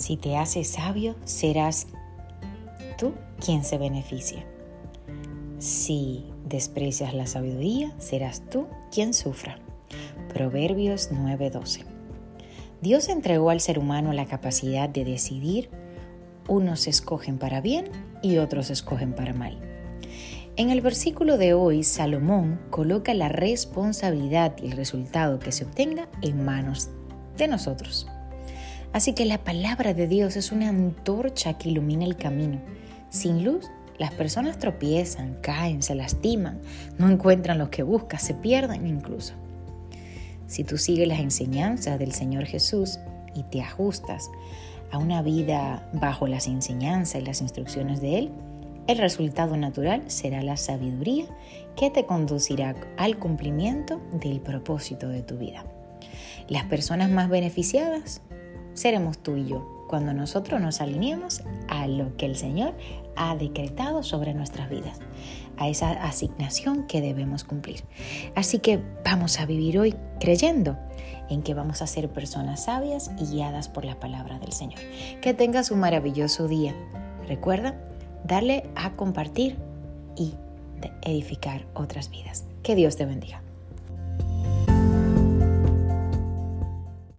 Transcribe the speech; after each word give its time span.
Si 0.00 0.16
te 0.16 0.38
haces 0.38 0.66
sabio, 0.66 1.14
serás 1.24 1.86
tú 2.96 3.12
quien 3.38 3.64
se 3.64 3.76
beneficie. 3.76 4.46
Si 5.58 6.24
desprecias 6.46 7.12
la 7.12 7.26
sabiduría, 7.26 7.92
serás 7.98 8.40
tú 8.48 8.66
quien 8.90 9.12
sufra. 9.12 9.58
Proverbios 10.32 11.10
9:12. 11.12 11.84
Dios 12.80 13.10
entregó 13.10 13.50
al 13.50 13.60
ser 13.60 13.78
humano 13.78 14.14
la 14.14 14.24
capacidad 14.24 14.88
de 14.88 15.04
decidir. 15.04 15.68
Unos 16.48 16.86
escogen 16.86 17.36
para 17.36 17.60
bien 17.60 17.90
y 18.22 18.38
otros 18.38 18.70
escogen 18.70 19.12
para 19.14 19.34
mal. 19.34 19.58
En 20.56 20.70
el 20.70 20.80
versículo 20.80 21.36
de 21.36 21.52
hoy, 21.52 21.82
Salomón 21.82 22.58
coloca 22.70 23.12
la 23.12 23.28
responsabilidad 23.28 24.56
y 24.62 24.68
el 24.68 24.72
resultado 24.72 25.38
que 25.38 25.52
se 25.52 25.64
obtenga 25.64 26.08
en 26.22 26.42
manos 26.42 26.88
de 27.36 27.48
nosotros. 27.48 28.08
Así 28.92 29.12
que 29.12 29.24
la 29.24 29.38
palabra 29.38 29.94
de 29.94 30.08
Dios 30.08 30.36
es 30.36 30.50
una 30.50 30.68
antorcha 30.68 31.56
que 31.58 31.68
ilumina 31.68 32.04
el 32.04 32.16
camino. 32.16 32.60
Sin 33.08 33.44
luz, 33.44 33.70
las 33.98 34.12
personas 34.12 34.58
tropiezan, 34.58 35.36
caen, 35.42 35.82
se 35.82 35.94
lastiman, 35.94 36.60
no 36.98 37.08
encuentran 37.08 37.58
lo 37.58 37.70
que 37.70 37.82
buscan, 37.82 38.18
se 38.18 38.34
pierden 38.34 38.86
incluso. 38.86 39.34
Si 40.46 40.64
tú 40.64 40.78
sigues 40.78 41.06
las 41.06 41.20
enseñanzas 41.20 41.98
del 41.98 42.12
Señor 42.12 42.46
Jesús 42.46 42.98
y 43.34 43.44
te 43.44 43.60
ajustas 43.60 44.28
a 44.90 44.98
una 44.98 45.22
vida 45.22 45.88
bajo 45.92 46.26
las 46.26 46.48
enseñanzas 46.48 47.22
y 47.22 47.24
las 47.24 47.42
instrucciones 47.42 48.00
de 48.00 48.18
Él, 48.18 48.30
el 48.88 48.98
resultado 48.98 49.56
natural 49.56 50.02
será 50.08 50.42
la 50.42 50.56
sabiduría 50.56 51.26
que 51.76 51.90
te 51.90 52.06
conducirá 52.06 52.74
al 52.96 53.18
cumplimiento 53.18 54.00
del 54.12 54.40
propósito 54.40 55.08
de 55.08 55.22
tu 55.22 55.36
vida. 55.38 55.64
Las 56.48 56.64
personas 56.64 57.10
más 57.10 57.28
beneficiadas 57.28 58.22
seremos 58.74 59.18
tú 59.18 59.36
y 59.36 59.46
yo 59.46 59.86
cuando 59.88 60.14
nosotros 60.14 60.60
nos 60.60 60.80
alineemos 60.80 61.42
a 61.68 61.88
lo 61.88 62.16
que 62.16 62.26
el 62.26 62.36
Señor 62.36 62.74
ha 63.16 63.34
decretado 63.34 64.04
sobre 64.04 64.34
nuestras 64.34 64.70
vidas, 64.70 65.00
a 65.56 65.68
esa 65.68 65.90
asignación 65.90 66.86
que 66.86 67.00
debemos 67.00 67.42
cumplir. 67.42 67.82
Así 68.36 68.60
que 68.60 68.80
vamos 69.04 69.40
a 69.40 69.46
vivir 69.46 69.78
hoy 69.78 69.96
creyendo 70.20 70.78
en 71.28 71.42
que 71.42 71.54
vamos 71.54 71.82
a 71.82 71.88
ser 71.88 72.08
personas 72.08 72.64
sabias 72.64 73.10
y 73.18 73.26
guiadas 73.26 73.68
por 73.68 73.84
la 73.84 73.98
palabra 73.98 74.38
del 74.38 74.52
Señor. 74.52 74.78
Que 75.20 75.34
tengas 75.34 75.72
un 75.72 75.80
maravilloso 75.80 76.46
día. 76.46 76.74
Recuerda 77.26 77.80
darle 78.24 78.70
a 78.76 78.92
compartir 78.92 79.56
y 80.16 80.34
edificar 81.02 81.66
otras 81.74 82.10
vidas. 82.10 82.44
Que 82.62 82.74
Dios 82.74 82.96
te 82.96 83.06
bendiga. 83.06 83.42